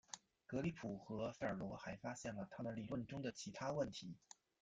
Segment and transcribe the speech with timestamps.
[0.47, 4.17] 格里普和费尔罗还发现了他们理论中的其他问题。